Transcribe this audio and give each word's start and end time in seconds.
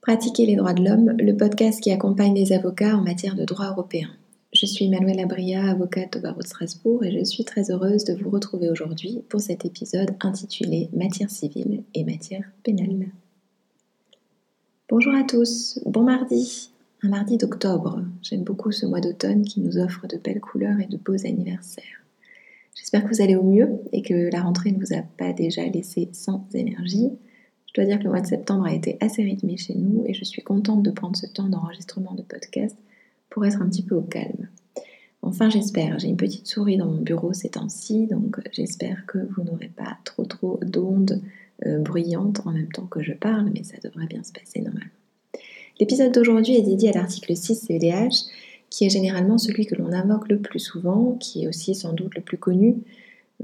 Pratiquer 0.00 0.46
les 0.46 0.56
droits 0.56 0.72
de 0.72 0.82
l'homme, 0.82 1.14
le 1.18 1.36
podcast 1.36 1.78
qui 1.82 1.90
accompagne 1.90 2.34
les 2.34 2.52
avocats 2.54 2.96
en 2.96 3.02
matière 3.02 3.36
de 3.36 3.44
droit 3.44 3.66
européen. 3.66 4.08
Je 4.50 4.64
suis 4.64 4.88
Manuela 4.88 5.26
Bria, 5.26 5.70
avocate 5.70 6.16
au 6.16 6.20
barreau 6.20 6.40
de 6.40 6.46
Strasbourg 6.46 7.04
et 7.04 7.12
je 7.12 7.22
suis 7.22 7.44
très 7.44 7.70
heureuse 7.70 8.04
de 8.04 8.14
vous 8.14 8.30
retrouver 8.30 8.70
aujourd'hui 8.70 9.22
pour 9.28 9.42
cet 9.42 9.66
épisode 9.66 10.16
intitulé 10.20 10.88
Matière 10.94 11.30
civile 11.30 11.82
et 11.94 12.04
matière 12.04 12.50
pénale. 12.62 13.08
Bonjour 14.88 15.14
à 15.14 15.22
tous, 15.22 15.78
bon 15.84 16.02
mardi, 16.02 16.70
un 17.02 17.10
mardi 17.10 17.36
d'octobre. 17.36 18.02
J'aime 18.22 18.42
beaucoup 18.42 18.72
ce 18.72 18.86
mois 18.86 19.02
d'automne 19.02 19.44
qui 19.44 19.60
nous 19.60 19.76
offre 19.76 20.06
de 20.06 20.16
belles 20.16 20.40
couleurs 20.40 20.80
et 20.80 20.86
de 20.86 20.96
beaux 20.96 21.26
anniversaires. 21.26 21.84
J'espère 22.74 23.04
que 23.04 23.14
vous 23.14 23.20
allez 23.20 23.36
au 23.36 23.42
mieux 23.42 23.68
et 23.92 24.00
que 24.00 24.32
la 24.32 24.40
rentrée 24.40 24.72
ne 24.72 24.78
vous 24.78 24.94
a 24.94 25.02
pas 25.18 25.34
déjà 25.34 25.66
laissé 25.66 26.08
sans 26.12 26.46
énergie. 26.54 27.10
Je 27.70 27.80
dois 27.80 27.84
dire 27.84 28.00
que 28.00 28.04
le 28.04 28.10
mois 28.10 28.20
de 28.20 28.26
septembre 28.26 28.66
a 28.66 28.74
été 28.74 28.96
assez 29.00 29.22
rythmé 29.22 29.56
chez 29.56 29.74
nous 29.74 30.04
et 30.06 30.12
je 30.12 30.24
suis 30.24 30.42
contente 30.42 30.82
de 30.82 30.90
prendre 30.90 31.16
ce 31.16 31.26
temps 31.26 31.48
d'enregistrement 31.48 32.14
de 32.14 32.22
podcast 32.22 32.76
pour 33.28 33.46
être 33.46 33.62
un 33.62 33.68
petit 33.68 33.84
peu 33.84 33.94
au 33.94 34.02
calme. 34.02 34.48
Enfin, 35.22 35.50
j'espère. 35.50 35.98
J'ai 36.00 36.08
une 36.08 36.16
petite 36.16 36.48
souris 36.48 36.78
dans 36.78 36.86
mon 36.86 37.00
bureau 37.00 37.32
ces 37.32 37.50
temps-ci, 37.50 38.08
donc 38.08 38.40
j'espère 38.52 39.06
que 39.06 39.18
vous 39.18 39.44
n'aurez 39.44 39.68
pas 39.68 39.98
trop 40.04 40.24
trop 40.24 40.58
d'ondes 40.62 41.22
euh, 41.64 41.78
bruyantes 41.78 42.40
en 42.44 42.50
même 42.50 42.72
temps 42.72 42.86
que 42.86 43.02
je 43.02 43.12
parle, 43.12 43.50
mais 43.54 43.62
ça 43.62 43.76
devrait 43.84 44.06
bien 44.06 44.24
se 44.24 44.32
passer 44.32 44.62
normalement. 44.62 44.90
L'épisode 45.78 46.12
d'aujourd'hui 46.12 46.56
est 46.56 46.62
dédié 46.62 46.90
à 46.90 46.92
l'article 46.92 47.36
6 47.36 47.66
CEDH, 47.66 48.26
qui 48.68 48.86
est 48.86 48.90
généralement 48.90 49.38
celui 49.38 49.66
que 49.66 49.76
l'on 49.76 49.92
invoque 49.92 50.28
le 50.28 50.40
plus 50.40 50.58
souvent, 50.58 51.16
qui 51.20 51.44
est 51.44 51.48
aussi 51.48 51.76
sans 51.76 51.92
doute 51.92 52.16
le 52.16 52.22
plus 52.22 52.38
connu. 52.38 52.78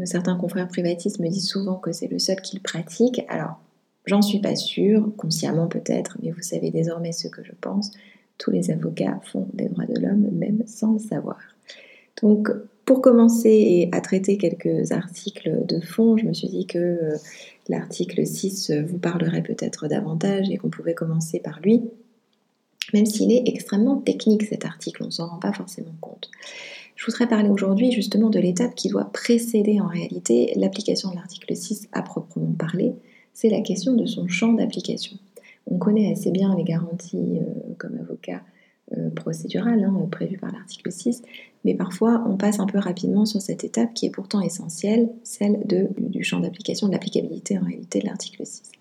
Certains 0.05 0.36
confrères 0.36 0.69
privatistes 0.69 1.20
me 1.20 1.28
disent 1.28 1.48
souvent 1.48 1.77
que 1.77 1.92
c'est 1.92 2.08
le 2.08 2.19
seul 2.19 2.41
qu'ils 2.41 2.61
pratiquent. 2.61 3.22
Alors, 3.28 3.61
J'en 4.06 4.23
suis 4.23 4.41
pas 4.41 4.56
sûre, 4.56 5.10
consciemment 5.16 5.66
peut-être, 5.66 6.16
mais 6.23 6.30
vous 6.30 6.42
savez 6.42 6.70
désormais 6.70 7.12
ce 7.12 7.28
que 7.28 7.42
je 7.42 7.52
pense. 7.60 7.91
Tous 8.38 8.51
les 8.51 8.70
avocats 8.70 9.20
font 9.24 9.48
des 9.52 9.69
droits 9.69 9.87
de 9.87 10.00
l'homme, 10.00 10.28
même 10.33 10.62
sans 10.67 10.94
le 10.94 10.98
savoir. 10.98 11.39
Donc, 12.22 12.48
pour 12.84 13.00
commencer 13.00 13.89
à 13.92 14.00
traiter 14.00 14.39
quelques 14.39 14.92
articles 14.92 15.67
de 15.67 15.80
fond, 15.80 16.17
je 16.17 16.25
me 16.25 16.33
suis 16.33 16.48
dit 16.48 16.67
que 16.67 16.78
euh, 16.78 17.17
l'article 17.69 18.25
6 18.25 18.70
vous 18.86 18.98
parlerait 18.98 19.42
peut-être 19.42 19.89
davantage 19.89 20.48
et 20.50 20.56
qu'on 20.56 20.70
pouvait 20.70 20.95
commencer 20.95 21.41
par 21.41 21.61
lui, 21.61 21.83
même 22.95 23.06
s'il 23.06 23.33
est 23.33 23.42
extrêmement 23.47 23.97
technique 23.97 24.45
cet 24.45 24.64
article, 24.64 25.02
on 25.02 25.06
ne 25.06 25.11
s'en 25.11 25.27
rend 25.27 25.39
pas 25.39 25.52
forcément 25.52 25.95
compte. 26.00 26.30
Je 26.95 27.05
voudrais 27.05 27.27
parler 27.27 27.48
aujourd'hui 27.48 27.91
justement 27.92 28.30
de 28.30 28.39
l'étape 28.39 28.75
qui 28.75 28.89
doit 28.89 29.11
précéder 29.12 29.80
en 29.80 29.89
réalité 29.89 30.52
l'application 30.56 31.11
de 31.11 31.17
l'article 31.17 31.55
6 31.55 31.89
à 31.92 32.02
proprement 32.02 32.52
parler, 32.52 32.95
c'est 33.37 33.51
la 33.51 33.61
question 33.61 33.92
de 33.92 34.06
son 34.06 34.29
champ 34.29 34.55
d'application. 34.55 35.19
On 35.67 35.77
connaît 35.77 36.11
assez 36.11 36.31
bien 36.31 36.56
les 36.56 36.65
garanties 36.65 37.39
euh, 37.39 37.75
comme 37.77 37.98
avocat 37.98 38.41
euh, 38.97 39.11
procédural 39.11 39.84
hein, 39.84 40.09
prévues 40.11 40.39
par 40.39 40.53
l'article 40.53 40.91
6, 40.91 41.20
mais 41.62 41.75
parfois 41.75 42.25
on 42.27 42.39
passe 42.39 42.61
un 42.61 42.67
peu 42.67 42.79
rapidement 42.79 43.27
sur 43.27 43.42
cette 43.42 43.62
étape 43.62 43.92
qui 43.92 44.07
est 44.07 44.11
pourtant 44.11 44.41
essentielle, 44.41 45.11
celle 45.23 45.61
du 45.98 46.25
champ 46.25 46.41
d'application, 46.41 46.87
de 46.87 46.92
l'applicabilité 46.92 47.59
en 47.59 47.64
réalité 47.64 47.98
de 47.98 48.07
l'article 48.07 48.47
6. 48.47 48.73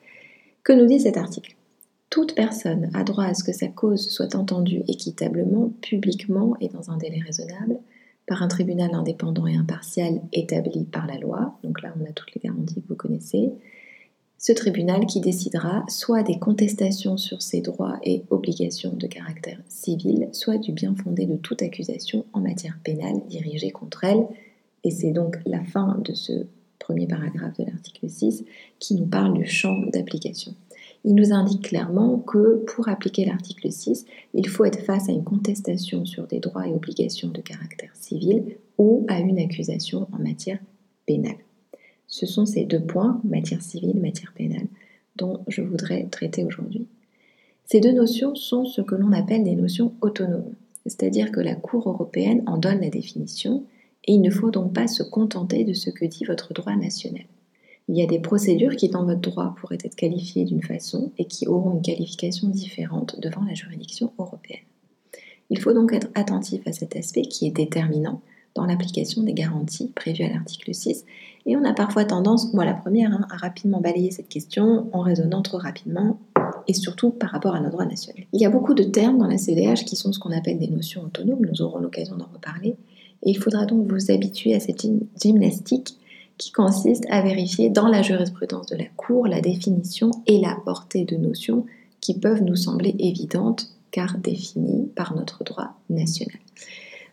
Que 0.63 0.71
nous 0.71 0.85
dit 0.85 1.01
cet 1.01 1.17
article? 1.17 1.57
Toute 2.09 2.33
personne 2.33 2.89
a 2.93 3.03
droit 3.03 3.25
à 3.25 3.33
ce 3.33 3.43
que 3.43 3.51
sa 3.51 3.67
cause 3.67 4.07
soit 4.07 4.35
entendue 4.35 4.83
équitablement, 4.87 5.73
publiquement 5.81 6.55
et 6.61 6.69
dans 6.69 6.91
un 6.91 6.97
délai 6.97 7.19
raisonnable 7.19 7.77
par 8.25 8.41
un 8.41 8.47
tribunal 8.47 8.93
indépendant 8.93 9.47
et 9.47 9.57
impartial 9.57 10.21
établi 10.31 10.85
par 10.85 11.07
la 11.07 11.17
loi. 11.17 11.59
Donc 11.63 11.81
là, 11.81 11.93
on 11.99 12.09
a 12.09 12.13
toutes 12.13 12.33
les 12.35 12.41
garanties 12.41 12.75
que 12.75 12.87
vous 12.87 12.95
connaissez 12.95 13.51
ce 14.37 14.51
tribunal 14.51 15.05
qui 15.05 15.21
décidera 15.21 15.83
soit 15.87 16.23
des 16.23 16.37
contestations 16.37 17.17
sur 17.17 17.41
ses 17.41 17.61
droits 17.61 17.99
et 18.03 18.23
obligations 18.29 18.93
de 18.93 19.07
caractère 19.07 19.59
civil, 19.67 20.29
soit 20.33 20.57
du 20.57 20.71
bien 20.71 20.93
fondé 20.95 21.25
de 21.25 21.37
toute 21.37 21.61
accusation 21.61 22.25
en 22.33 22.41
matière 22.41 22.77
pénale 22.83 23.21
dirigée 23.27 23.71
contre 23.71 24.03
elle. 24.03 24.27
Et 24.83 24.91
c'est 24.91 25.11
donc 25.11 25.37
la 25.45 25.63
fin 25.63 25.97
de 26.03 26.13
ce 26.13 26.45
premier 26.79 27.07
paragraphe 27.07 27.57
de 27.57 27.65
l'article 27.65 28.09
6 28.09 28.45
qui 28.77 28.95
nous 28.95 29.07
parle 29.07 29.33
du 29.33 29.45
champ 29.45 29.79
d'application. 29.91 30.53
Il 31.03 31.15
nous 31.15 31.33
indique 31.33 31.69
clairement 31.69 32.17
que 32.17 32.63
pour 32.65 32.89
appliquer 32.89 33.25
l'article 33.25 33.71
6, 33.71 34.05
il 34.33 34.47
faut 34.47 34.65
être 34.65 34.81
face 34.81 35.07
à 35.07 35.11
une 35.11 35.23
contestation 35.23 36.05
sur 36.05 36.27
des 36.27 36.39
droits 36.39 36.67
et 36.67 36.73
obligations 36.73 37.29
de 37.29 37.41
caractère 37.41 37.95
civil 37.95 38.57
ou 38.77 39.05
à 39.07 39.19
une 39.19 39.39
accusation 39.39 40.07
en 40.11 40.19
matière 40.21 40.59
pénale. 41.05 41.44
Ce 42.15 42.25
sont 42.25 42.45
ces 42.45 42.63
deux 42.63 42.79
points, 42.79 43.19
matière 43.25 43.61
civile, 43.61 43.99
matière 43.99 44.31
pénale, 44.31 44.67
dont 45.17 45.41
je 45.49 45.61
voudrais 45.61 46.05
traiter 46.05 46.45
aujourd'hui. 46.45 46.87
Ces 47.65 47.81
deux 47.81 47.91
notions 47.91 48.35
sont 48.35 48.63
ce 48.63 48.79
que 48.79 48.95
l'on 48.95 49.11
appelle 49.11 49.43
des 49.43 49.57
notions 49.57 49.91
autonomes, 49.99 50.53
c'est-à-dire 50.85 51.29
que 51.29 51.41
la 51.41 51.55
Cour 51.55 51.89
européenne 51.89 52.41
en 52.45 52.57
donne 52.57 52.79
la 52.79 52.89
définition 52.89 53.65
et 54.05 54.13
il 54.13 54.21
ne 54.21 54.29
faut 54.29 54.49
donc 54.49 54.71
pas 54.71 54.87
se 54.87 55.03
contenter 55.03 55.65
de 55.65 55.73
ce 55.73 55.89
que 55.89 56.05
dit 56.05 56.23
votre 56.23 56.53
droit 56.53 56.77
national. 56.77 57.25
Il 57.89 57.97
y 57.97 58.01
a 58.01 58.07
des 58.07 58.19
procédures 58.19 58.77
qui, 58.77 58.87
dans 58.87 59.03
votre 59.03 59.19
droit, 59.19 59.53
pourraient 59.59 59.77
être 59.83 59.97
qualifiées 59.97 60.45
d'une 60.45 60.63
façon 60.63 61.11
et 61.17 61.25
qui 61.25 61.47
auront 61.47 61.73
une 61.73 61.81
qualification 61.81 62.47
différente 62.47 63.19
devant 63.19 63.43
la 63.43 63.55
juridiction 63.55 64.13
européenne. 64.19 64.63
Il 65.49 65.59
faut 65.59 65.73
donc 65.73 65.91
être 65.91 66.07
attentif 66.15 66.65
à 66.65 66.71
cet 66.71 66.95
aspect 66.95 67.23
qui 67.23 67.45
est 67.45 67.51
déterminant 67.51 68.21
dans 68.55 68.65
l'application 68.65 69.21
des 69.21 69.33
garanties 69.33 69.91
prévues 69.95 70.23
à 70.23 70.29
l'article 70.29 70.73
6. 70.73 71.05
Et 71.45 71.55
on 71.55 71.63
a 71.63 71.73
parfois 71.73 72.05
tendance, 72.05 72.53
moi 72.53 72.65
la 72.65 72.73
première, 72.73 73.11
hein, 73.11 73.27
à 73.29 73.37
rapidement 73.37 73.81
balayer 73.81 74.11
cette 74.11 74.29
question 74.29 74.89
en 74.93 75.01
raisonnant 75.01 75.41
trop 75.41 75.57
rapidement 75.57 76.17
et 76.67 76.73
surtout 76.73 77.11
par 77.11 77.29
rapport 77.29 77.53
à 77.53 77.59
nos 77.59 77.69
droits 77.69 77.85
nationaux. 77.85 78.23
Il 78.33 78.41
y 78.41 78.45
a 78.45 78.49
beaucoup 78.49 78.73
de 78.73 78.83
termes 78.83 79.17
dans 79.17 79.27
la 79.27 79.37
CDH 79.37 79.85
qui 79.85 79.95
sont 79.95 80.11
ce 80.11 80.19
qu'on 80.19 80.31
appelle 80.31 80.57
des 80.57 80.67
notions 80.67 81.03
autonomes, 81.03 81.45
nous 81.45 81.61
aurons 81.61 81.79
l'occasion 81.79 82.15
d'en 82.15 82.29
reparler, 82.33 82.75
et 83.23 83.29
il 83.29 83.37
faudra 83.37 83.65
donc 83.65 83.91
vous 83.91 84.11
habituer 84.11 84.55
à 84.55 84.59
cette 84.59 84.87
gymnastique 85.21 85.97
qui 86.37 86.51
consiste 86.51 87.05
à 87.09 87.21
vérifier 87.21 87.69
dans 87.69 87.87
la 87.87 88.01
jurisprudence 88.01 88.67
de 88.67 88.75
la 88.75 88.85
Cour 88.97 89.27
la 89.27 89.41
définition 89.41 90.11
et 90.27 90.39
la 90.39 90.57
portée 90.65 91.05
de 91.05 91.15
notions 91.15 91.65
qui 92.01 92.17
peuvent 92.19 92.43
nous 92.43 92.55
sembler 92.55 92.95
évidentes 92.99 93.69
car 93.91 94.17
définies 94.17 94.89
par 94.95 95.15
notre 95.15 95.43
droit 95.43 95.75
national. 95.89 96.37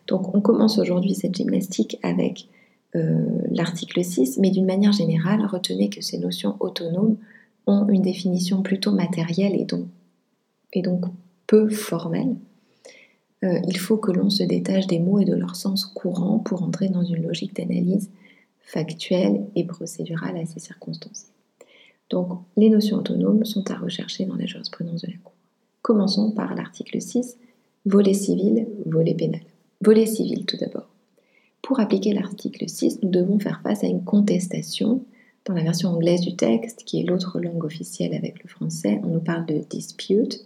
Donc 0.07 0.35
on 0.35 0.41
commence 0.41 0.77
aujourd'hui 0.77 1.15
cette 1.15 1.35
gymnastique 1.35 1.97
avec 2.03 2.47
euh, 2.95 3.25
l'article 3.51 4.03
6, 4.03 4.37
mais 4.39 4.51
d'une 4.51 4.65
manière 4.65 4.91
générale, 4.91 5.45
retenez 5.45 5.89
que 5.89 6.01
ces 6.01 6.17
notions 6.19 6.57
autonomes 6.59 7.17
ont 7.65 7.87
une 7.87 8.01
définition 8.01 8.61
plutôt 8.61 8.91
matérielle 8.91 9.55
et 9.55 10.81
donc, 10.81 11.05
peu 11.47 11.69
formelle. 11.69 12.35
Euh, 13.43 13.59
il 13.67 13.77
faut 13.77 13.97
que 13.97 14.11
l'on 14.11 14.29
se 14.29 14.43
détache 14.43 14.87
des 14.87 14.99
mots 14.99 15.19
et 15.19 15.25
de 15.25 15.35
leur 15.35 15.55
sens 15.55 15.85
courant 15.85 16.39
pour 16.39 16.63
entrer 16.63 16.89
dans 16.89 17.03
une 17.03 17.23
logique 17.23 17.55
d'analyse 17.55 18.09
factuelle 18.61 19.45
et 19.55 19.65
procédurale 19.65 20.37
assez 20.37 20.59
circonstanciée. 20.59 21.29
Donc 22.09 22.39
les 22.57 22.69
notions 22.69 22.97
autonomes 22.97 23.43
sont 23.43 23.69
à 23.71 23.75
rechercher 23.75 24.25
dans 24.25 24.35
la 24.35 24.45
jurisprudence 24.45 25.01
de 25.01 25.07
la 25.07 25.17
Cour. 25.23 25.33
Commençons 25.81 26.31
par 26.31 26.55
l'article 26.55 27.01
6, 27.01 27.37
volet 27.85 28.13
civil, 28.13 28.67
volet 28.85 29.15
pénal. 29.15 29.41
Volet 29.83 30.05
civil 30.05 30.45
tout 30.45 30.55
d'abord. 30.55 30.87
Pour 31.61 31.81
appliquer 31.81 32.13
l'article 32.13 32.69
6, 32.69 32.99
nous 33.03 33.09
devons 33.09 33.37
faire 33.37 33.59
face 33.63 33.83
à 33.83 33.87
une 33.87 34.05
contestation. 34.05 35.03
Dans 35.43 35.53
la 35.53 35.63
version 35.63 35.89
anglaise 35.89 36.21
du 36.21 36.37
texte, 36.37 36.83
qui 36.85 37.01
est 37.01 37.03
l'autre 37.03 37.41
langue 37.41 37.65
officielle 37.65 38.13
avec 38.13 38.41
le 38.41 38.47
français, 38.47 39.01
on 39.03 39.07
nous 39.07 39.19
parle 39.19 39.45
de 39.45 39.57
dispute. 39.69 40.45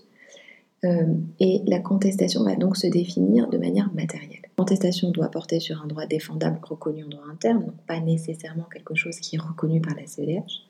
Euh, 0.85 1.13
et 1.39 1.61
la 1.67 1.79
contestation 1.79 2.43
va 2.43 2.55
donc 2.55 2.77
se 2.77 2.87
définir 2.87 3.47
de 3.47 3.59
manière 3.59 3.93
matérielle. 3.93 4.41
La 4.41 4.49
contestation 4.63 5.11
doit 5.11 5.29
porter 5.29 5.59
sur 5.59 5.83
un 5.83 5.87
droit 5.87 6.07
défendable 6.07 6.59
reconnu 6.63 7.03
en 7.03 7.09
droit 7.09 7.27
interne, 7.31 7.59
donc 7.59 7.77
pas 7.85 7.99
nécessairement 7.99 8.65
quelque 8.73 8.95
chose 8.95 9.19
qui 9.19 9.35
est 9.35 9.39
reconnu 9.39 9.81
par 9.81 9.93
la 9.93 10.07
CEDH. 10.07 10.63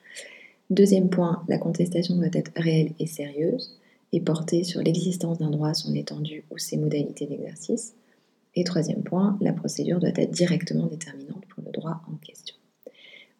Deuxième 0.70 1.08
point, 1.08 1.42
la 1.48 1.58
contestation 1.58 2.18
doit 2.18 2.28
être 2.34 2.52
réelle 2.58 2.92
et 3.00 3.08
sérieuse 3.08 3.80
et 4.12 4.20
porter 4.20 4.66
sur 4.66 4.82
l'existence 4.82 5.38
d'un 5.38 5.52
droit, 5.52 5.74
son 5.74 5.96
étendue 5.96 6.44
ou 6.52 6.58
ses 6.58 6.75
modalités 6.75 7.28
d'exercice. 7.28 7.94
Et 8.56 8.64
troisième 8.64 9.04
point, 9.04 9.38
la 9.42 9.54
procédure 9.54 10.00
doit 10.00 10.10
être 10.16 10.32
directement 10.32 10.88
déterminante 10.88 11.46
pour 11.50 11.64
le 11.64 11.72
droit 11.72 12.02
en 12.12 12.16
question. 12.16 12.56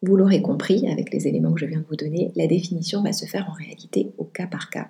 Vous 0.02 0.16
l'aurez 0.16 0.42
compris 0.42 0.88
avec 0.88 1.12
les 1.12 1.26
éléments 1.26 1.52
que 1.52 1.60
je 1.60 1.66
viens 1.66 1.80
de 1.80 1.86
vous 1.88 1.96
donner, 1.96 2.30
la 2.36 2.46
définition 2.46 3.02
va 3.02 3.12
se 3.12 3.26
faire 3.26 3.48
en 3.50 3.52
réalité 3.52 4.12
au 4.16 4.24
cas 4.24 4.46
par 4.46 4.70
cas, 4.70 4.88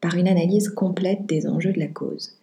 par 0.00 0.14
une 0.14 0.28
analyse 0.28 0.70
complète 0.70 1.26
des 1.26 1.46
enjeux 1.46 1.72
de 1.72 1.78
la 1.78 1.88
cause. 1.88 2.36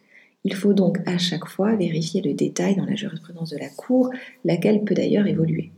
Il 0.43 0.53
faut 0.53 0.73
donc 0.73 0.99
à 1.07 1.17
chaque 1.17 1.47
fois 1.47 1.75
vérifier 1.75 2.21
le 2.21 2.33
détail 2.33 2.75
dans 2.75 2.85
la 2.85 2.95
jurisprudence 2.95 3.49
de 3.49 3.57
la 3.57 3.69
Cour, 3.69 4.11
laquelle 4.43 4.83
peut 4.83 4.93
d'ailleurs 4.93 5.25
évoluer. 5.25 5.71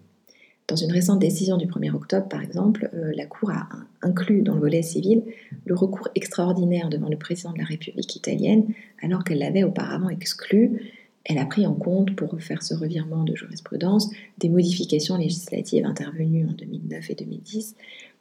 Dans 0.68 0.76
une 0.76 0.92
récente 0.92 1.20
décision 1.20 1.58
du 1.58 1.68
1er 1.68 1.94
octobre, 1.94 2.28
par 2.28 2.42
exemple, 2.42 2.90
euh, 2.96 3.12
la 3.16 3.28
Cour 3.28 3.52
a 3.52 3.70
inclus 4.02 4.42
dans 4.42 4.56
le 4.56 4.60
volet 4.60 4.82
civil 4.82 5.22
le 5.66 5.76
recours 5.76 6.10
extraordinaire 6.16 6.90
devant 6.90 7.08
le 7.08 7.18
président 7.18 7.54
de 7.54 7.60
la 7.60 7.66
République 7.66 8.16
italienne, 8.16 8.66
alors 9.04 9.24
qu'elle 9.24 9.38
l'avait 9.40 9.64
auparavant 9.64 10.10
exclu 10.10 10.82
elle 11.26 11.40
a 11.40 11.46
pris 11.46 11.66
en 11.66 11.74
compte, 11.74 12.16
pour 12.16 12.40
faire 12.40 12.62
ce 12.62 12.76
revirement 12.76 13.24
de 13.24 13.36
jurisprudence, 13.36 14.10
des 14.38 14.48
modifications 14.48 15.18
législatives 15.18 15.86
intervenues 15.86 16.48
en 16.48 16.54
2009 16.54 17.10
et 17.10 17.16
2010 17.16 17.76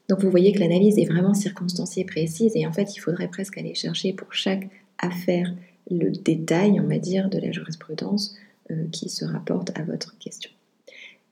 Donc 0.09 0.21
vous 0.21 0.31
voyez 0.31 0.53
que 0.53 0.61
l'analyse 0.61 0.99
est 0.99 1.05
vraiment 1.05 1.35
circonstanciée, 1.35 2.05
précise, 2.05 2.53
et 2.57 2.67
en 2.67 2.73
fait 2.73 2.97
il 2.97 3.01
faudrait 3.01 3.29
presque 3.29 3.59
aller 3.59 3.75
chercher 3.75 4.15
pour 4.15 4.33
chaque 4.33 4.69
affaire 4.99 5.55
le 5.91 6.11
détail, 6.11 6.81
on 6.81 6.89
va 6.89 6.99
dire, 6.99 7.29
de 7.29 7.39
la 7.39 7.53
jurisprudence 7.53 8.35
euh, 8.71 8.87
qui 8.91 9.11
se 9.11 9.27
rapporte 9.27 9.79
à 9.79 9.83
votre 9.83 10.17
question. 10.19 10.51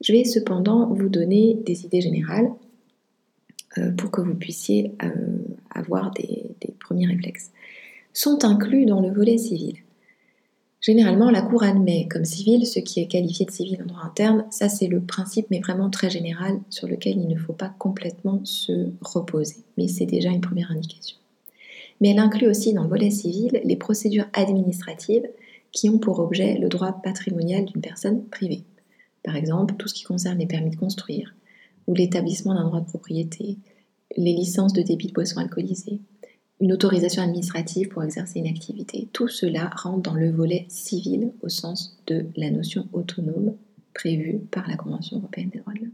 Je 0.02 0.12
vais 0.12 0.24
cependant 0.24 0.92
vous 0.92 1.08
donner 1.08 1.54
des 1.64 1.86
idées 1.86 2.02
générales 2.02 2.50
euh, 3.78 3.92
pour 3.92 4.10
que 4.10 4.20
vous 4.20 4.34
puissiez 4.34 4.92
euh, 5.02 5.08
avoir 5.70 6.10
des, 6.10 6.50
des 6.60 6.74
premiers 6.78 7.06
réflexes. 7.06 7.50
Sont 8.12 8.44
inclus 8.44 8.84
dans 8.84 9.00
le 9.00 9.10
volet 9.10 9.38
civil 9.38 9.76
Généralement, 10.82 11.30
la 11.30 11.42
Cour 11.42 11.62
admet 11.62 12.08
comme 12.10 12.24
civil 12.24 12.66
ce 12.66 12.80
qui 12.80 12.98
est 12.98 13.06
qualifié 13.06 13.46
de 13.46 13.52
civil 13.52 13.80
en 13.82 13.86
droit 13.86 14.02
interne. 14.04 14.44
Ça, 14.50 14.68
c'est 14.68 14.88
le 14.88 15.00
principe, 15.00 15.46
mais 15.48 15.60
vraiment 15.60 15.90
très 15.90 16.10
général, 16.10 16.58
sur 16.70 16.88
lequel 16.88 17.18
il 17.18 17.28
ne 17.28 17.38
faut 17.38 17.52
pas 17.52 17.72
complètement 17.78 18.40
se 18.44 18.90
reposer. 19.00 19.58
Mais 19.78 19.86
c'est 19.86 20.06
déjà 20.06 20.30
une 20.30 20.40
première 20.40 20.72
indication. 20.72 21.16
Mais 22.00 22.08
elle 22.08 22.18
inclut 22.18 22.48
aussi 22.48 22.74
dans 22.74 22.82
le 22.82 22.88
volet 22.88 23.12
civil 23.12 23.60
les 23.62 23.76
procédures 23.76 24.26
administratives 24.32 25.28
qui 25.70 25.88
ont 25.88 25.98
pour 25.98 26.18
objet 26.18 26.58
le 26.58 26.68
droit 26.68 27.00
patrimonial 27.00 27.64
d'une 27.64 27.80
personne 27.80 28.24
privée. 28.24 28.64
Par 29.22 29.36
exemple, 29.36 29.76
tout 29.78 29.86
ce 29.86 29.94
qui 29.94 30.02
concerne 30.02 30.38
les 30.38 30.46
permis 30.46 30.70
de 30.70 30.76
construire, 30.76 31.32
ou 31.86 31.94
l'établissement 31.94 32.54
d'un 32.54 32.66
droit 32.66 32.80
de 32.80 32.86
propriété, 32.86 33.56
les 34.16 34.32
licences 34.32 34.72
de 34.72 34.82
débit 34.82 35.06
de 35.06 35.12
boissons 35.12 35.38
alcoolisées, 35.38 36.00
une 36.62 36.72
autorisation 36.72 37.24
administrative 37.24 37.88
pour 37.88 38.04
exercer 38.04 38.38
une 38.38 38.46
activité. 38.46 39.08
Tout 39.12 39.26
cela 39.26 39.68
rentre 39.76 40.00
dans 40.00 40.14
le 40.14 40.30
volet 40.30 40.64
civil 40.68 41.32
au 41.42 41.48
sens 41.48 41.98
de 42.06 42.24
la 42.36 42.50
notion 42.50 42.86
autonome 42.92 43.56
prévue 43.94 44.38
par 44.38 44.68
la 44.68 44.76
Convention 44.76 45.18
européenne 45.18 45.48
des 45.48 45.58
droits 45.58 45.74
de 45.74 45.80
l'homme. 45.80 45.92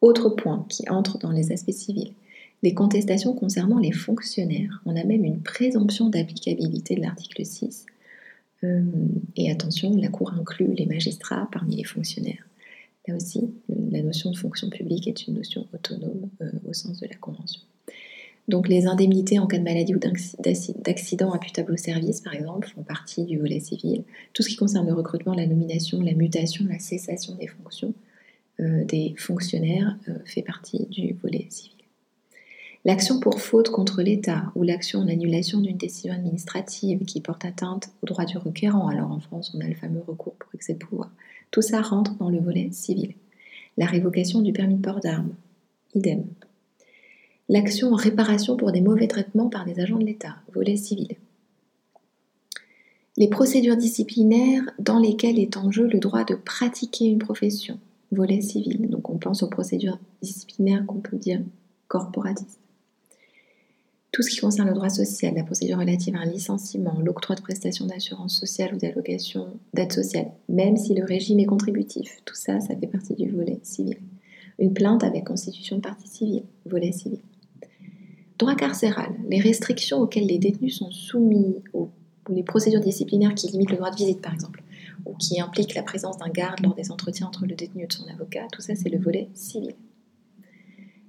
Autre 0.00 0.30
point 0.30 0.64
qui 0.70 0.88
entre 0.88 1.18
dans 1.18 1.32
les 1.32 1.52
aspects 1.52 1.70
civils, 1.70 2.14
les 2.62 2.72
contestations 2.72 3.34
concernant 3.34 3.78
les 3.78 3.92
fonctionnaires. 3.92 4.80
On 4.86 4.96
a 4.96 5.04
même 5.04 5.22
une 5.22 5.42
présomption 5.42 6.08
d'applicabilité 6.08 6.94
de 6.94 7.02
l'article 7.02 7.44
6. 7.44 7.84
Euh, 8.64 8.82
et 9.36 9.50
attention, 9.50 9.94
la 9.94 10.08
Cour 10.08 10.32
inclut 10.32 10.72
les 10.72 10.86
magistrats 10.86 11.46
parmi 11.52 11.76
les 11.76 11.84
fonctionnaires. 11.84 12.48
Là 13.06 13.16
aussi, 13.16 13.50
la 13.68 14.00
notion 14.00 14.30
de 14.30 14.36
fonction 14.36 14.70
publique 14.70 15.06
est 15.08 15.26
une 15.26 15.34
notion 15.34 15.66
autonome 15.74 16.30
euh, 16.40 16.50
au 16.66 16.72
sens 16.72 17.00
de 17.00 17.06
la 17.06 17.16
Convention. 17.16 17.60
Donc 18.48 18.68
les 18.68 18.86
indemnités 18.86 19.38
en 19.38 19.46
cas 19.46 19.58
de 19.58 19.62
maladie 19.62 19.94
ou 19.94 19.98
d'accident 19.98 21.32
imputable 21.34 21.72
au 21.72 21.76
service, 21.76 22.22
par 22.22 22.34
exemple, 22.34 22.68
font 22.74 22.82
partie 22.82 23.24
du 23.24 23.38
volet 23.38 23.60
civil. 23.60 24.04
Tout 24.32 24.42
ce 24.42 24.48
qui 24.48 24.56
concerne 24.56 24.86
le 24.86 24.94
recrutement, 24.94 25.34
la 25.34 25.46
nomination, 25.46 26.00
la 26.00 26.14
mutation, 26.14 26.64
la 26.68 26.78
cessation 26.78 27.34
des 27.34 27.46
fonctions 27.46 27.92
euh, 28.60 28.84
des 28.84 29.14
fonctionnaires 29.16 29.96
euh, 30.08 30.14
fait 30.24 30.42
partie 30.42 30.86
du 30.86 31.12
volet 31.12 31.46
civil. 31.48 31.76
L'action 32.84 33.20
pour 33.20 33.40
faute 33.40 33.68
contre 33.68 34.02
l'État 34.02 34.50
ou 34.56 34.64
l'action 34.64 34.98
en 34.98 35.08
annulation 35.08 35.60
d'une 35.60 35.76
décision 35.76 36.12
administrative 36.12 37.04
qui 37.04 37.20
porte 37.20 37.44
atteinte 37.44 37.90
au 38.02 38.06
droit 38.06 38.24
du 38.24 38.36
requérant, 38.36 38.88
alors 38.88 39.12
en 39.12 39.20
France 39.20 39.52
on 39.54 39.60
a 39.60 39.68
le 39.68 39.74
fameux 39.74 40.02
recours 40.04 40.34
pour 40.34 40.52
excès 40.54 40.72
de 40.72 40.78
pouvoir, 40.78 41.10
tout 41.52 41.62
ça 41.62 41.82
rentre 41.82 42.14
dans 42.16 42.30
le 42.30 42.38
volet 42.38 42.68
civil. 42.72 43.14
La 43.76 43.86
révocation 43.86 44.40
du 44.40 44.52
permis 44.52 44.74
de 44.76 44.82
port 44.82 45.00
d'armes, 45.00 45.34
idem 45.94 46.24
l'action 47.48 47.92
en 47.92 47.96
réparation 47.96 48.56
pour 48.56 48.72
des 48.72 48.80
mauvais 48.80 49.08
traitements 49.08 49.48
par 49.48 49.64
des 49.64 49.80
agents 49.80 49.98
de 49.98 50.04
l'État, 50.04 50.36
volet 50.54 50.76
civil. 50.76 51.16
Les 53.16 53.28
procédures 53.28 53.76
disciplinaires 53.76 54.62
dans 54.78 54.98
lesquelles 54.98 55.38
est 55.38 55.56
en 55.56 55.72
jeu 55.72 55.88
le 55.88 55.98
droit 55.98 56.24
de 56.24 56.34
pratiquer 56.34 57.06
une 57.06 57.18
profession, 57.18 57.80
volet 58.12 58.40
civil. 58.40 58.88
Donc 58.88 59.10
on 59.10 59.18
pense 59.18 59.42
aux 59.42 59.48
procédures 59.48 59.98
disciplinaires 60.22 60.84
qu'on 60.86 61.00
peut 61.00 61.16
dire 61.16 61.40
corporatistes. 61.88 62.60
Tout 64.12 64.22
ce 64.22 64.30
qui 64.30 64.38
concerne 64.38 64.68
le 64.68 64.74
droit 64.74 64.88
social, 64.88 65.34
la 65.34 65.44
procédure 65.44 65.78
relative 65.78 66.16
à 66.16 66.20
un 66.20 66.26
licenciement, 66.26 66.98
l'octroi 67.02 67.34
de 67.34 67.40
prestations 67.40 67.86
d'assurance 67.86 68.38
sociale 68.38 68.74
ou 68.74 68.78
d'allocation 68.78 69.48
d'aide 69.74 69.92
sociale, 69.92 70.30
même 70.48 70.76
si 70.76 70.94
le 70.94 71.04
régime 71.04 71.40
est 71.40 71.46
contributif, 71.46 72.20
tout 72.24 72.34
ça, 72.34 72.60
ça 72.60 72.74
fait 72.74 72.86
partie 72.86 73.14
du 73.14 73.30
volet 73.30 73.58
civil. 73.62 73.98
Une 74.58 74.72
plainte 74.72 75.04
avec 75.04 75.24
constitution 75.24 75.76
de 75.76 75.82
partie 75.82 76.08
civile, 76.08 76.42
volet 76.64 76.92
civil. 76.92 77.20
Droit 78.38 78.54
carcéral, 78.54 79.14
les 79.28 79.40
restrictions 79.40 79.98
auxquelles 79.98 80.26
les 80.26 80.38
détenus 80.38 80.78
sont 80.78 80.92
soumis, 80.92 81.56
ou 81.74 81.88
les 82.28 82.44
procédures 82.44 82.80
disciplinaires 82.80 83.34
qui 83.34 83.48
limitent 83.48 83.70
le 83.70 83.76
droit 83.76 83.90
de 83.90 83.96
visite 83.96 84.22
par 84.22 84.32
exemple, 84.32 84.62
ou 85.06 85.14
qui 85.14 85.40
impliquent 85.40 85.74
la 85.74 85.82
présence 85.82 86.18
d'un 86.18 86.28
garde 86.28 86.60
lors 86.60 86.74
des 86.74 86.92
entretiens 86.92 87.26
entre 87.26 87.46
le 87.46 87.54
détenu 87.54 87.84
et 87.84 87.88
son 87.90 88.06
avocat, 88.06 88.46
tout 88.52 88.60
ça 88.60 88.74
c'est 88.76 88.90
le 88.90 88.98
volet 88.98 89.28
civil. 89.34 89.74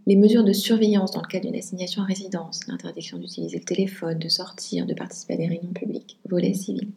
Les 0.07 0.15
mesures 0.15 0.43
de 0.43 0.53
surveillance 0.53 1.11
dans 1.11 1.21
le 1.21 1.27
cas 1.27 1.39
d'une 1.39 1.55
assignation 1.55 2.01
à 2.01 2.05
résidence, 2.05 2.65
l'interdiction 2.67 3.19
d'utiliser 3.19 3.59
le 3.59 3.63
téléphone, 3.63 4.17
de 4.17 4.27
sortir, 4.27 4.87
de 4.87 4.95
participer 4.95 5.35
à 5.35 5.37
des 5.37 5.47
réunions 5.47 5.73
publiques, 5.73 6.17
volet 6.27 6.55
civil. 6.55 6.87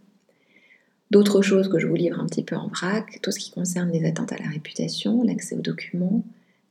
D'autres 1.10 1.42
choses 1.42 1.68
que 1.68 1.78
je 1.78 1.86
vous 1.86 1.94
livre 1.94 2.18
un 2.18 2.24
petit 2.24 2.42
peu 2.42 2.56
en 2.56 2.68
vrac, 2.68 3.18
tout 3.20 3.30
ce 3.30 3.38
qui 3.38 3.50
concerne 3.50 3.90
les 3.90 4.06
atteintes 4.06 4.32
à 4.32 4.38
la 4.38 4.48
réputation, 4.48 5.22
l'accès 5.24 5.54
aux 5.56 5.60
documents, 5.60 6.22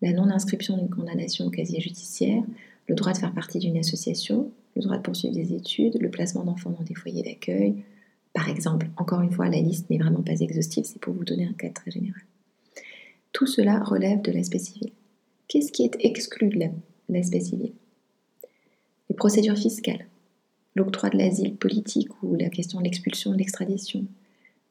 la 0.01 0.13
non-inscription 0.13 0.77
d'une 0.77 0.89
condamnation 0.89 1.45
au 1.45 1.51
casier 1.51 1.79
judiciaire, 1.79 2.41
le 2.87 2.95
droit 2.95 3.13
de 3.13 3.17
faire 3.17 3.33
partie 3.33 3.59
d'une 3.59 3.77
association, 3.77 4.51
le 4.75 4.81
droit 4.81 4.97
de 4.97 5.01
poursuivre 5.01 5.33
des 5.33 5.53
études, 5.53 5.97
le 5.99 6.09
placement 6.09 6.43
d'enfants 6.43 6.71
dans 6.71 6.83
des 6.83 6.95
foyers 6.95 7.23
d'accueil. 7.23 7.83
Par 8.33 8.49
exemple, 8.49 8.89
encore 8.97 9.21
une 9.21 9.31
fois, 9.31 9.49
la 9.49 9.59
liste 9.59 9.89
n'est 9.89 9.97
vraiment 9.97 10.23
pas 10.23 10.39
exhaustive, 10.39 10.85
c'est 10.85 10.99
pour 10.99 11.13
vous 11.13 11.25
donner 11.25 11.45
un 11.45 11.53
cadre 11.53 11.73
très 11.73 11.91
général. 11.91 12.21
Tout 13.33 13.47
cela 13.47 13.81
relève 13.83 14.21
de 14.21 14.31
l'aspect 14.31 14.59
civil. 14.59 14.91
Qu'est-ce 15.47 15.71
qui 15.71 15.83
est 15.83 15.97
exclu 15.99 16.49
de 16.49 16.59
l'aspect 17.09 17.41
civil? 17.41 17.73
Les 19.09 19.15
procédures 19.15 19.57
fiscales, 19.57 20.07
l'octroi 20.75 21.09
de 21.09 21.17
l'asile 21.17 21.55
politique 21.55 22.09
ou 22.23 22.35
la 22.35 22.49
question 22.49 22.79
de 22.79 22.85
l'expulsion, 22.85 23.31
de 23.31 23.37
l'extradition, 23.37 24.05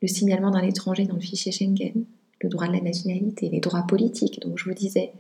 le 0.01 0.09
signalement 0.09 0.51
d'un 0.51 0.63
étranger 0.63 1.05
dans 1.05 1.15
le 1.15 1.21
fichier 1.21 1.53
Schengen, 1.53 2.05
le 2.41 2.49
droit 2.49 2.67
de 2.67 2.73
la 2.73 2.81
nationalité, 2.81 3.51
les 3.51 3.61
droits 3.61 3.87
politiques, 3.87 4.41
donc 4.41 4.59
je 4.59 4.65
vous 4.65 4.75
disais, 4.75 5.13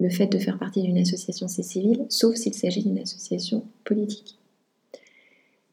le 0.00 0.08
fait 0.08 0.26
de 0.26 0.38
faire 0.38 0.58
partie 0.58 0.82
d'une 0.82 0.98
association, 0.98 1.46
c'est 1.46 1.62
civil, 1.62 2.06
sauf 2.08 2.34
s'il 2.34 2.54
s'agit 2.54 2.82
d'une 2.82 2.98
association 2.98 3.64
politique. 3.84 4.38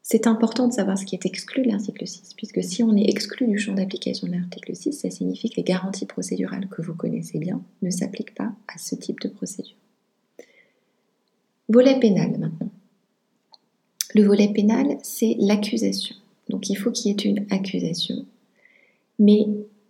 C'est 0.02 0.26
important 0.26 0.68
de 0.68 0.72
savoir 0.72 0.96
ce 0.96 1.04
qui 1.04 1.14
est 1.14 1.26
exclu 1.26 1.62
de 1.62 1.68
l'article 1.68 2.06
6, 2.06 2.34
puisque 2.34 2.62
si 2.62 2.82
on 2.82 2.94
est 2.96 3.08
exclu 3.08 3.46
du 3.46 3.58
champ 3.58 3.74
d'application 3.74 4.26
de 4.26 4.32
l'article 4.32 4.76
6, 4.76 4.92
ça 4.92 5.10
signifie 5.10 5.50
que 5.50 5.56
les 5.56 5.64
garanties 5.64 6.06
procédurales 6.06 6.68
que 6.68 6.82
vous 6.82 6.94
connaissez 6.94 7.38
bien 7.38 7.62
ne 7.82 7.90
s'appliquent 7.90 8.34
pas 8.34 8.52
à 8.68 8.78
ce 8.78 8.94
type 8.94 9.20
de 9.20 9.28
procédure. 9.28 9.76
Volet 11.68 11.98
pénal 11.98 12.38
maintenant. 12.38 12.70
Le 14.14 14.24
volet 14.24 14.48
pénal, 14.48 14.98
c'est 15.02 15.36
l'accusation. 15.38 16.16
Donc 16.48 16.70
il 16.70 16.76
faut 16.76 16.90
qu'il 16.90 17.10
y 17.10 17.14
ait 17.14 17.28
une 17.28 17.46
accusation. 17.50 18.24
Mais 19.18 19.46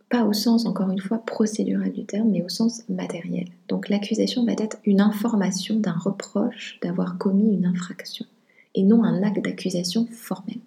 pas 0.09 0.25
au 0.25 0.33
sens, 0.33 0.67
encore 0.67 0.91
une 0.91 1.01
fois, 1.01 1.19
procédural 1.19 1.93
du 1.93 2.05
terme, 2.05 2.31
mais 2.31 2.43
au 2.43 2.49
sens 2.49 2.83
matériel. 2.89 3.49
Donc 3.69 3.89
l'accusation 3.89 4.45
va 4.45 4.53
être 4.53 4.79
une 4.85 5.01
information 5.01 5.79
d'un 5.79 5.93
reproche 5.93 6.79
d'avoir 6.83 7.19
commis 7.19 7.55
une 7.55 7.67
infraction, 7.67 8.27
et 8.75 8.83
non 8.83 9.05
un 9.05 9.23
acte 9.23 9.45
d'accusation 9.45 10.07
formel. 10.11 10.59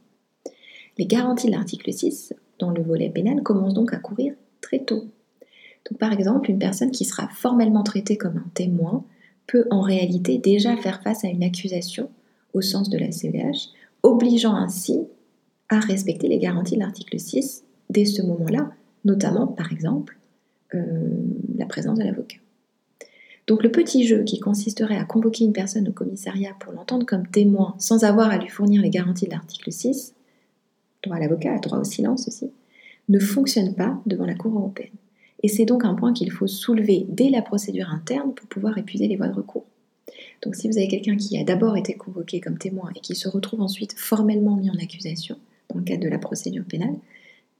Les 0.97 1.05
garanties 1.05 1.47
de 1.47 1.51
l'article 1.51 1.91
6, 1.91 2.33
dans 2.59 2.69
le 2.69 2.83
volet 2.83 3.09
pénal, 3.09 3.41
commencent 3.41 3.73
donc 3.73 3.93
à 3.93 3.97
courir 3.97 4.33
très 4.61 4.79
tôt. 4.79 5.05
Donc 5.89 5.97
par 5.97 6.13
exemple, 6.13 6.51
une 6.51 6.59
personne 6.59 6.91
qui 6.91 7.05
sera 7.05 7.27
formellement 7.29 7.83
traitée 7.83 8.17
comme 8.17 8.37
un 8.37 8.49
témoin 8.53 9.03
peut 9.47 9.65
en 9.71 9.81
réalité 9.81 10.37
déjà 10.37 10.77
faire 10.77 11.01
face 11.01 11.23
à 11.23 11.27
une 11.27 11.43
accusation 11.43 12.09
au 12.53 12.61
sens 12.61 12.89
de 12.89 12.97
la 12.97 13.11
CEDH, 13.11 13.69
obligeant 14.03 14.55
ainsi 14.55 14.99
à 15.69 15.79
respecter 15.79 16.27
les 16.27 16.37
garanties 16.37 16.75
de 16.75 16.81
l'article 16.81 17.19
6 17.19 17.63
dès 17.89 18.05
ce 18.05 18.21
moment-là, 18.21 18.71
notamment 19.05 19.47
par 19.47 19.71
exemple 19.71 20.17
euh, 20.73 20.79
la 21.57 21.65
présence 21.65 21.99
de 21.99 22.03
l'avocat. 22.03 22.37
Donc 23.47 23.63
le 23.63 23.71
petit 23.71 24.05
jeu 24.05 24.23
qui 24.23 24.39
consisterait 24.39 24.97
à 24.97 25.03
convoquer 25.03 25.43
une 25.43 25.53
personne 25.53 25.87
au 25.89 25.91
commissariat 25.91 26.55
pour 26.59 26.73
l'entendre 26.73 27.05
comme 27.05 27.27
témoin 27.27 27.75
sans 27.79 28.03
avoir 28.03 28.29
à 28.29 28.37
lui 28.37 28.49
fournir 28.49 28.81
les 28.81 28.89
garanties 28.89 29.25
de 29.25 29.31
l'article 29.31 29.71
6, 29.71 30.13
droit 31.03 31.17
à 31.17 31.19
l'avocat, 31.19 31.57
droit 31.57 31.79
au 31.79 31.83
silence 31.83 32.27
aussi, 32.27 32.51
ne 33.09 33.19
fonctionne 33.19 33.73
pas 33.73 33.99
devant 34.05 34.25
la 34.25 34.35
Cour 34.35 34.57
européenne. 34.57 34.93
Et 35.43 35.47
c'est 35.47 35.65
donc 35.65 35.85
un 35.85 35.95
point 35.95 36.13
qu'il 36.13 36.31
faut 36.31 36.47
soulever 36.47 37.05
dès 37.09 37.29
la 37.29 37.41
procédure 37.41 37.89
interne 37.89 38.33
pour 38.33 38.47
pouvoir 38.47 38.77
épuiser 38.77 39.07
les 39.07 39.15
voies 39.15 39.27
de 39.27 39.35
recours. 39.35 39.65
Donc 40.43 40.55
si 40.55 40.67
vous 40.67 40.77
avez 40.77 40.87
quelqu'un 40.87 41.17
qui 41.17 41.37
a 41.37 41.43
d'abord 41.43 41.77
été 41.77 41.93
convoqué 41.93 42.39
comme 42.39 42.57
témoin 42.57 42.91
et 42.95 42.99
qui 42.99 43.15
se 43.15 43.27
retrouve 43.27 43.61
ensuite 43.61 43.93
formellement 43.97 44.55
mis 44.55 44.69
en 44.69 44.75
accusation 44.75 45.37
dans 45.69 45.79
le 45.79 45.83
cadre 45.83 46.03
de 46.03 46.09
la 46.09 46.19
procédure 46.19 46.65
pénale, 46.65 46.95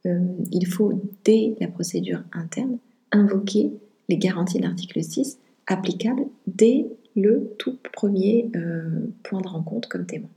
il 0.04 0.66
faut, 0.66 0.92
dès 1.24 1.54
la 1.60 1.68
procédure 1.68 2.22
interne, 2.32 2.78
invoquer 3.12 3.72
les 4.08 4.16
garanties 4.16 4.58
de 4.58 4.62
l'article 4.62 5.02
6 5.02 5.38
applicables 5.66 6.24
dès 6.46 6.86
le 7.14 7.54
tout 7.58 7.78
premier 7.92 8.50
euh, 8.56 9.06
point 9.22 9.40
de 9.40 9.48
rencontre 9.48 9.88
comme 9.88 10.06
témoin. 10.06 10.30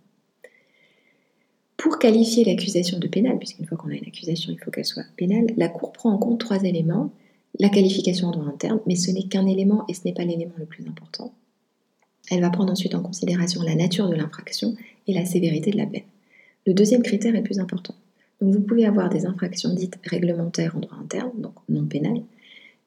Pour 1.77 2.00
qualifier 2.00 2.43
l'accusation 2.45 3.00
de 3.00 3.07
pénale, 3.07 3.38
puisqu'une 3.38 3.65
fois 3.65 3.77
qu'on 3.77 3.89
a 3.89 3.95
une 3.95 4.07
accusation, 4.07 4.51
il 4.51 4.60
faut 4.60 4.72
qu'elle 4.72 4.86
soit 4.86 5.05
pénale, 5.17 5.48
la 5.57 5.67
Cour 5.67 5.91
prend 5.91 6.12
en 6.12 6.17
compte 6.17 6.39
trois 6.39 6.63
éléments. 6.63 7.12
La 7.60 7.69
qualification 7.69 8.27
en 8.27 8.31
droit 8.31 8.48
interne, 8.48 8.79
mais 8.86 8.95
ce 8.95 9.12
n'est 9.12 9.24
qu'un 9.24 9.45
élément 9.45 9.86
et 9.88 9.93
ce 9.93 10.01
n'est 10.03 10.13
pas 10.13 10.25
l'élément 10.25 10.55
le 10.57 10.65
plus 10.65 10.86
important. 10.88 11.34
Elle 12.31 12.41
va 12.41 12.50
prendre 12.50 12.72
ensuite 12.72 12.95
en 12.95 13.01
considération 13.01 13.62
la 13.62 13.75
nature 13.75 14.10
de 14.10 14.15
l'infraction 14.15 14.75
et 15.07 15.13
la 15.13 15.25
sévérité 15.25 15.72
de 15.72 15.77
la 15.77 15.86
peine. 15.86 16.03
Le 16.65 16.74
deuxième 16.74 17.03
critère 17.03 17.36
est 17.36 17.43
plus 17.43 17.60
important. 17.60 17.95
Donc 18.42 18.54
vous 18.54 18.62
pouvez 18.62 18.86
avoir 18.86 19.10
des 19.10 19.25
infractions 19.25 19.74
dites 19.74 19.98
réglementaires 20.04 20.75
en 20.75 20.80
droit 20.80 20.98
interne, 20.98 21.32
donc 21.38 21.54
non 21.70 21.86
pénales, 21.86 22.24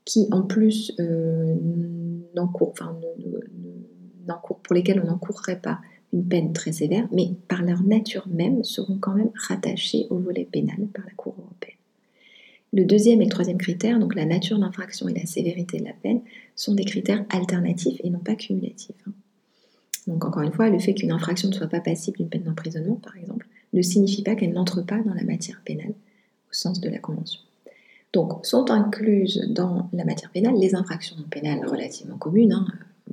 qui 0.05 0.29
en 0.31 0.43
plus 0.43 0.93
euh, 1.01 1.57
enfin, 2.61 2.97
pour 4.63 4.75
lesquelles 4.75 5.01
on 5.03 5.07
n'encourrait 5.07 5.61
pas 5.61 5.81
une 6.13 6.27
peine 6.27 6.53
très 6.53 6.73
sévère, 6.73 7.07
mais 7.13 7.33
par 7.49 7.63
leur 7.63 7.83
nature 7.83 8.27
même 8.29 8.65
seront 8.65 8.99
quand 8.99 9.15
même 9.15 9.31
rattachées 9.35 10.07
au 10.11 10.19
volet 10.19 10.49
pénal 10.51 10.87
par 10.95 11.05
la 11.05 11.13
Cour 11.13 11.35
européenne. 11.39 11.77
Le 12.73 12.85
deuxième 12.85 13.21
et 13.23 13.25
le 13.25 13.31
troisième 13.31 13.59
critère, 13.59 13.99
donc 13.99 14.15
la 14.15 14.27
nature 14.27 14.59
de 14.59 14.63
l'infraction 14.63 15.09
et 15.09 15.15
la 15.15 15.27
sévérité 15.27 15.79
de 15.79 15.85
la 15.85 15.95
peine, 15.95 16.21
sont 16.55 16.75
des 16.75 16.85
critères 16.85 17.25
alternatifs 17.31 18.01
et 18.05 18.11
non 18.11 18.19
pas 18.19 18.35
cumulatifs. 18.35 18.97
Hein. 19.07 19.13
Donc 20.07 20.25
encore 20.25 20.43
une 20.43 20.53
fois, 20.53 20.69
le 20.71 20.79
fait 20.79 20.95
qu'une 20.95 21.13
infraction 21.13 21.49
ne 21.49 21.55
soit 21.55 21.67
pas 21.67 21.81
passible 21.81 22.19
d'une 22.19 22.29
peine 22.29 22.43
d'emprisonnement, 22.43 22.97
par 22.97 23.17
exemple, 23.17 23.47
signifie 23.83 24.23
pas 24.23 24.35
qu'elle 24.35 24.53
n'entre 24.53 24.83
pas 24.83 25.01
dans 25.03 25.15
la 25.15 25.25
matière 25.25 25.61
pénale 25.65 25.91
au 25.91 26.53
sens 26.53 26.81
de 26.81 26.89
la 26.89 26.99
Convention. 26.99 27.41
Donc 28.13 28.45
sont 28.47 28.71
incluses 28.71 29.47
dans 29.49 29.91
la 29.93 30.05
matière 30.05 30.31
pénale 30.31 30.59
les 30.59 30.75
infractions 30.75 31.17
pénales 31.31 31.67
relativement 31.67 32.17
communes. 32.17 32.53
Hein. 32.53 32.67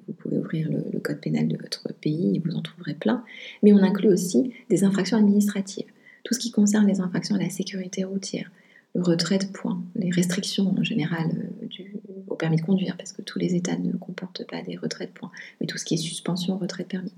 Vous 0.08 0.14
pouvez 0.14 0.38
ouvrir 0.38 0.70
le, 0.70 0.86
le, 0.92 1.00
code 1.00 1.20
pénal 1.20 1.48
de 1.48 1.58
votre 1.58 1.94
pays 1.94 2.36
et 2.36 2.40
vous 2.40 2.56
en 2.56 2.62
trouverez 2.62 2.94
plein. 2.94 3.24
Mais 3.64 3.74
on 3.74 3.78
inclut 3.78 4.10
aussi 4.10 4.54
des 4.70 4.84
infractions 4.84 5.18
administratives. 5.18 5.86
Tout 6.24 6.34
ce 6.34 6.40
qui 6.40 6.52
concerne 6.52 6.88
les 6.88 7.02
infractions 7.02 7.36
à 7.36 7.40
la 7.40 7.50
sécurité 7.50 8.04
routière, 8.04 8.50
le 8.96 9.02
retrait 9.04 9.38
de 9.38 9.46
points, 9.46 9.82
les 9.96 10.10
restrictions 10.10 10.74
en 10.78 10.84
général 10.84 11.28
euh, 11.62 11.68
du, 11.68 11.94
au 12.28 12.36
permis 12.36 12.56
de 12.56 12.62
conduire, 12.62 12.98
parce 12.98 13.12
que 13.12 13.22
tous 13.22 13.38
les 13.38 13.56
États 13.56 13.78
ne 13.78 13.92
comportent 13.92 14.46
pas 14.48 14.62
des 14.62 14.78
retraits 14.78 15.10
de 15.14 15.14
points, 15.14 15.32
mais 15.60 15.68
tout 15.68 15.78
ce 15.78 15.86
qui 15.86 15.94
est 15.94 15.98
suspension, 15.98 16.58
retrait 16.58 16.84
de 16.84 16.88
permis. 16.88 17.14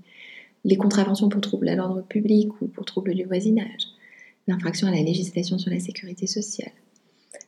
Les 0.68 0.76
contraventions 0.76 1.30
pour 1.30 1.40
trouble 1.40 1.66
à 1.70 1.74
l'ordre 1.74 2.02
public 2.02 2.60
ou 2.60 2.66
pour 2.66 2.84
trouble 2.84 3.14
du 3.14 3.24
voisinage, 3.24 3.86
l'infraction 4.46 4.86
à 4.86 4.90
la 4.90 5.00
législation 5.00 5.56
sur 5.56 5.70
la 5.70 5.80
sécurité 5.80 6.26
sociale, 6.26 6.72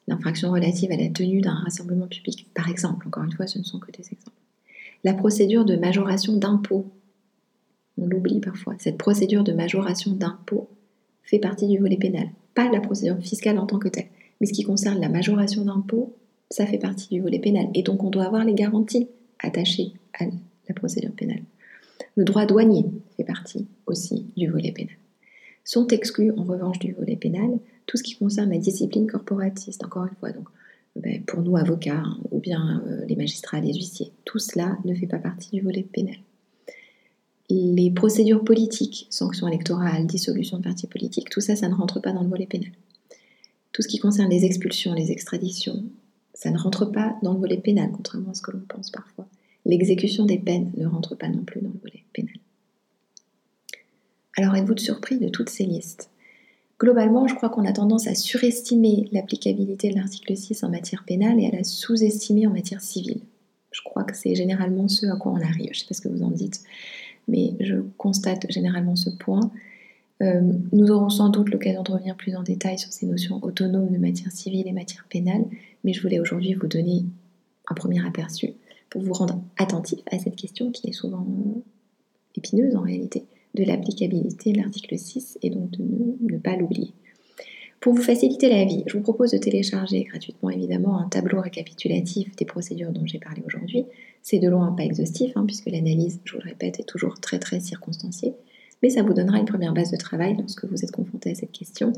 l'infraction 0.08 0.50
relative 0.50 0.90
à 0.90 0.96
la 0.96 1.10
tenue 1.10 1.42
d'un 1.42 1.52
rassemblement 1.52 2.06
public, 2.06 2.48
par 2.54 2.70
exemple, 2.70 3.06
encore 3.06 3.24
une 3.24 3.32
fois, 3.32 3.46
ce 3.46 3.58
ne 3.58 3.62
sont 3.62 3.78
que 3.78 3.92
des 3.92 4.08
exemples. 4.10 4.38
La 5.04 5.12
procédure 5.12 5.66
de 5.66 5.76
majoration 5.76 6.38
d'impôts, 6.38 6.86
on 7.98 8.06
l'oublie 8.06 8.40
parfois, 8.40 8.74
cette 8.78 8.96
procédure 8.96 9.44
de 9.44 9.52
majoration 9.52 10.12
d'impôts 10.12 10.70
fait 11.22 11.38
partie 11.38 11.68
du 11.68 11.76
volet 11.76 11.98
pénal, 11.98 12.30
pas 12.54 12.70
la 12.70 12.80
procédure 12.80 13.18
fiscale 13.18 13.58
en 13.58 13.66
tant 13.66 13.78
que 13.78 13.88
telle. 13.88 14.08
Mais 14.40 14.46
ce 14.46 14.54
qui 14.54 14.62
concerne 14.62 14.98
la 14.98 15.10
majoration 15.10 15.66
d'impôts, 15.66 16.16
ça 16.48 16.64
fait 16.64 16.78
partie 16.78 17.08
du 17.10 17.20
volet 17.20 17.38
pénal. 17.38 17.68
Et 17.74 17.82
donc 17.82 18.02
on 18.02 18.08
doit 18.08 18.24
avoir 18.24 18.46
les 18.46 18.54
garanties 18.54 19.08
attachées 19.40 19.92
à 20.18 20.24
la 20.24 20.74
procédure 20.74 21.12
pénale. 21.12 21.42
Le 22.16 22.24
droit 22.24 22.46
douanier 22.46 22.84
fait 23.16 23.24
partie 23.24 23.66
aussi 23.86 24.26
du 24.36 24.48
volet 24.48 24.72
pénal. 24.72 24.94
Sont 25.64 25.86
exclus 25.88 26.32
en 26.32 26.44
revanche 26.44 26.78
du 26.78 26.92
volet 26.92 27.16
pénal 27.16 27.58
tout 27.86 27.96
ce 27.96 28.02
qui 28.02 28.16
concerne 28.16 28.50
la 28.50 28.58
discipline 28.58 29.06
corporatiste, 29.06 29.84
encore 29.84 30.04
une 30.04 30.14
fois. 30.20 30.30
Donc, 30.30 30.48
ben, 30.96 31.22
pour 31.24 31.42
nous, 31.42 31.56
avocats, 31.56 32.02
hein, 32.04 32.18
ou 32.30 32.40
bien 32.40 32.82
euh, 32.86 33.04
les 33.06 33.16
magistrats, 33.16 33.60
les 33.60 33.74
huissiers, 33.74 34.12
tout 34.24 34.38
cela 34.38 34.78
ne 34.84 34.94
fait 34.94 35.06
pas 35.06 35.18
partie 35.18 35.50
du 35.50 35.60
volet 35.60 35.82
pénal. 35.82 36.16
Les 37.48 37.90
procédures 37.90 38.44
politiques, 38.44 39.08
sanctions 39.10 39.48
électorales, 39.48 40.06
dissolution 40.06 40.58
de 40.58 40.62
partis 40.62 40.86
politiques, 40.86 41.30
tout 41.30 41.40
ça, 41.40 41.56
ça 41.56 41.68
ne 41.68 41.74
rentre 41.74 42.00
pas 42.00 42.12
dans 42.12 42.22
le 42.22 42.28
volet 42.28 42.46
pénal. 42.46 42.70
Tout 43.72 43.82
ce 43.82 43.88
qui 43.88 43.98
concerne 43.98 44.30
les 44.30 44.44
expulsions, 44.44 44.94
les 44.94 45.10
extraditions, 45.10 45.82
ça 46.32 46.50
ne 46.50 46.58
rentre 46.58 46.86
pas 46.86 47.16
dans 47.22 47.32
le 47.34 47.40
volet 47.40 47.58
pénal, 47.58 47.90
contrairement 47.92 48.30
à 48.30 48.34
ce 48.34 48.42
que 48.42 48.52
l'on 48.52 48.62
pense 48.68 48.90
parfois. 48.90 49.26
L'exécution 49.66 50.24
des 50.24 50.38
peines 50.38 50.72
ne 50.76 50.86
rentre 50.86 51.14
pas 51.14 51.28
non 51.28 51.44
plus 51.44 51.60
dans 51.60 51.70
le 51.70 51.78
volet 51.80 52.04
pénal. 52.12 52.34
Alors 54.36 54.54
êtes-vous 54.56 54.76
surpris 54.76 55.18
de 55.18 55.28
toutes 55.28 55.50
ces 55.50 55.64
listes? 55.64 56.10
Globalement, 56.78 57.26
je 57.26 57.34
crois 57.34 57.50
qu'on 57.50 57.66
a 57.66 57.72
tendance 57.72 58.06
à 58.06 58.14
surestimer 58.14 59.06
l'applicabilité 59.12 59.90
de 59.90 59.96
l'article 59.96 60.34
6 60.34 60.64
en 60.64 60.70
matière 60.70 61.04
pénale 61.04 61.38
et 61.38 61.46
à 61.46 61.50
la 61.50 61.62
sous-estimer 61.62 62.46
en 62.46 62.52
matière 62.52 62.80
civile. 62.80 63.20
Je 63.70 63.82
crois 63.82 64.02
que 64.04 64.16
c'est 64.16 64.34
généralement 64.34 64.88
ce 64.88 65.06
à 65.06 65.16
quoi 65.16 65.32
on 65.32 65.40
arrive. 65.42 65.70
Je 65.72 65.78
ne 65.78 65.80
sais 65.80 65.86
pas 65.86 65.94
ce 65.94 66.00
que 66.00 66.08
vous 66.08 66.22
en 66.22 66.30
dites, 66.30 66.62
mais 67.28 67.54
je 67.60 67.76
constate 67.98 68.50
généralement 68.50 68.96
ce 68.96 69.10
point. 69.10 69.50
Euh, 70.22 70.40
nous 70.72 70.90
aurons 70.90 71.10
sans 71.10 71.28
doute 71.28 71.50
l'occasion 71.50 71.82
de 71.82 71.92
revenir 71.92 72.16
plus 72.16 72.34
en 72.34 72.42
détail 72.42 72.78
sur 72.78 72.92
ces 72.92 73.06
notions 73.06 73.40
autonomes 73.42 73.90
de 73.90 73.98
matière 73.98 74.32
civile 74.32 74.66
et 74.66 74.72
matière 74.72 75.06
pénale, 75.10 75.44
mais 75.84 75.92
je 75.92 76.00
voulais 76.00 76.18
aujourd'hui 76.18 76.54
vous 76.54 76.66
donner 76.66 77.04
un 77.68 77.74
premier 77.74 78.04
aperçu 78.06 78.54
pour 78.90 79.02
vous 79.02 79.12
rendre 79.12 79.42
attentif 79.56 80.00
à 80.10 80.18
cette 80.18 80.36
question 80.36 80.70
qui 80.70 80.88
est 80.88 80.92
souvent 80.92 81.24
épineuse 82.36 82.76
en 82.76 82.82
réalité, 82.82 83.24
de 83.54 83.64
l'applicabilité 83.64 84.52
de 84.52 84.58
l'article 84.58 84.98
6 84.98 85.38
et 85.42 85.50
donc 85.50 85.70
de 85.70 85.84
ne, 86.20 86.38
pas 86.38 86.56
l'oublier. 86.56 86.92
Pour 87.80 87.94
vous 87.94 88.02
faciliter 88.02 88.50
la 88.50 88.64
vie, 88.64 88.84
je 88.86 88.96
vous 88.96 89.02
propose 89.02 89.30
de 89.30 89.38
télécharger 89.38 90.04
gratuitement 90.04 90.50
évidemment 90.50 90.98
un 90.98 91.08
tableau 91.08 91.40
récapitulatif 91.40 92.36
des 92.36 92.44
procédures 92.44 92.92
dont 92.92 93.06
j'ai 93.06 93.18
parlé 93.18 93.42
aujourd'hui. 93.46 93.86
C'est 94.22 94.38
de 94.38 94.48
loin 94.48 94.72
pas 94.72 94.84
exhaustif, 94.84 95.32
hein, 95.34 95.44
puisque 95.46 95.70
l'analyse, 95.70 96.20
je 96.24 96.34
vous 96.34 96.42
le 96.42 96.50
répète, 96.50 96.78
est 96.78 96.84
toujours 96.84 97.18
très 97.20 97.38
très 97.38 97.58
circonstanciée, 97.58 98.34
mais 98.82 98.90
ça 98.90 99.02
vous 99.02 99.14
donnera 99.14 99.38
une 99.38 99.46
première 99.46 99.72
base 99.72 99.90
de 99.90 99.96
travail 99.96 100.36
lorsque 100.38 100.66
vous 100.66 100.84
êtes 100.84 100.92
confronté 100.92 101.30
à 101.30 101.34
cette 101.34 101.52
question. 101.52 101.92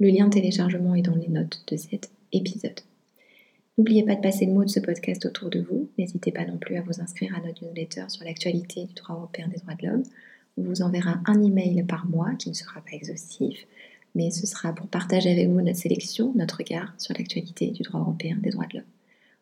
Le 0.00 0.08
lien 0.08 0.26
de 0.26 0.34
téléchargement 0.34 0.94
est 0.94 1.02
dans 1.02 1.14
les 1.14 1.28
notes 1.28 1.64
de 1.66 1.76
cet 1.76 2.10
épisode. 2.32 2.80
N'oubliez 3.78 4.04
pas 4.04 4.14
de 4.14 4.20
passer 4.20 4.44
le 4.44 4.52
mot 4.52 4.64
de 4.64 4.68
ce 4.68 4.80
podcast 4.80 5.24
autour 5.24 5.48
de 5.48 5.60
vous. 5.60 5.88
N'hésitez 5.96 6.30
pas 6.30 6.44
non 6.44 6.58
plus 6.58 6.76
à 6.76 6.82
vous 6.82 7.00
inscrire 7.00 7.34
à 7.34 7.40
notre 7.40 7.64
newsletter 7.64 8.04
sur 8.08 8.22
l'actualité 8.24 8.84
du 8.84 8.92
droit 8.92 9.16
européen 9.16 9.48
des 9.48 9.60
droits 9.60 9.74
de 9.74 9.86
l'homme. 9.86 10.02
On 10.58 10.62
vous 10.62 10.82
enverra 10.82 11.22
un 11.24 11.42
email 11.42 11.82
par 11.84 12.04
mois 12.06 12.34
qui 12.34 12.50
ne 12.50 12.54
sera 12.54 12.82
pas 12.82 12.92
exhaustif, 12.92 13.66
mais 14.14 14.30
ce 14.30 14.46
sera 14.46 14.74
pour 14.74 14.88
partager 14.88 15.32
avec 15.32 15.48
vous 15.48 15.62
notre 15.62 15.78
sélection, 15.78 16.34
notre 16.34 16.58
regard 16.58 16.92
sur 16.98 17.14
l'actualité 17.16 17.70
du 17.70 17.82
droit 17.82 18.00
européen 18.00 18.36
des 18.42 18.50
droits 18.50 18.66
de 18.66 18.76
l'homme. 18.78 18.86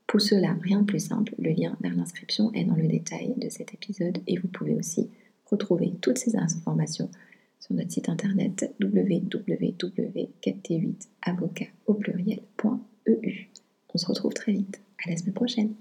Pour 0.06 0.20
cela, 0.20 0.56
rien 0.62 0.80
de 0.80 0.86
plus 0.86 1.06
simple, 1.06 1.34
le 1.38 1.50
lien 1.50 1.76
vers 1.80 1.96
l'inscription 1.96 2.52
est 2.52 2.64
dans 2.64 2.76
le 2.76 2.86
détail 2.86 3.34
de 3.36 3.48
cet 3.48 3.74
épisode 3.74 4.18
et 4.28 4.38
vous 4.38 4.48
pouvez 4.48 4.76
aussi 4.76 5.08
retrouver 5.46 5.92
toutes 6.00 6.18
ces 6.18 6.36
informations 6.36 7.10
sur 7.58 7.74
notre 7.74 7.90
site 7.90 8.08
internet 8.08 8.72
www.4t8avocat 8.80 11.66
au 11.86 11.94
pluriel.eu. 11.94 13.50
On 13.94 13.98
se 13.98 14.06
retrouve 14.06 14.34
très 14.34 14.52
vite. 14.52 14.80
À 15.04 15.10
la 15.10 15.16
semaine 15.16 15.34
prochaine. 15.34 15.74